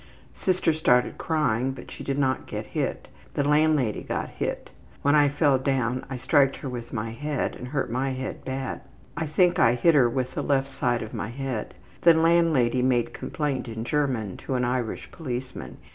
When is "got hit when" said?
4.01-5.13